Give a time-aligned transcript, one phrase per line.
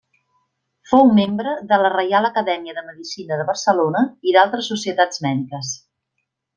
[0.93, 5.81] Fou membre de la Reial Acadèmia de Medicina de Barcelona i d’altres societats mèdiques.